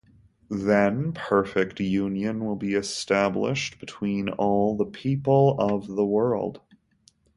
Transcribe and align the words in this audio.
Then 0.49 1.13
perfect 1.13 1.79
union 1.79 2.43
will 2.43 2.55
be 2.55 2.73
established 2.73 3.79
between 3.79 4.29
all 4.29 4.75
the 4.75 4.87
people 4.87 5.55
of 5.59 5.85
the 5.87 6.03
world. 6.07 6.59